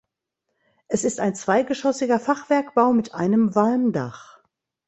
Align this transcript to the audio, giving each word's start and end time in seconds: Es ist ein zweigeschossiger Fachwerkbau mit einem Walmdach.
Es 0.87 1.03
ist 1.03 1.19
ein 1.19 1.35
zweigeschossiger 1.35 2.19
Fachwerkbau 2.19 2.91
mit 2.91 3.13
einem 3.13 3.53
Walmdach. 3.53 4.39